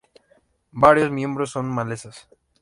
[0.71, 2.27] Varios miembros son malezas.